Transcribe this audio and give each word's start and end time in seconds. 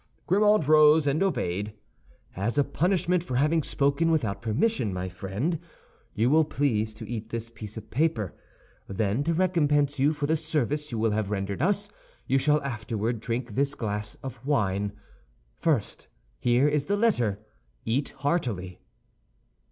Grimaud 0.25 0.67
rose 0.67 1.05
and 1.05 1.21
obeyed. 1.21 1.73
"As 2.35 2.57
a 2.57 2.63
punishment 2.63 3.23
for 3.23 3.35
having 3.35 3.61
spoken 3.61 4.09
without 4.09 4.41
permission, 4.41 4.91
my 4.91 5.07
friend, 5.09 5.59
you 6.15 6.27
will 6.31 6.43
please 6.43 6.95
to 6.95 7.07
eat 7.07 7.29
this 7.29 7.51
piece 7.51 7.77
of 7.77 7.91
paper; 7.91 8.33
then 8.87 9.23
to 9.23 9.35
recompense 9.35 9.99
you 9.99 10.11
for 10.11 10.25
the 10.25 10.35
service 10.35 10.91
you 10.91 10.97
will 10.97 11.11
have 11.11 11.29
rendered 11.29 11.61
us, 11.61 11.87
you 12.25 12.39
shall 12.39 12.63
afterward 12.63 13.19
drink 13.19 13.53
this 13.53 13.75
glass 13.75 14.15
of 14.23 14.43
wine. 14.43 14.93
First, 15.59 16.07
here 16.39 16.67
is 16.67 16.87
the 16.87 16.97
letter. 16.97 17.37
Eat 17.85 18.09
heartily." 18.17 18.79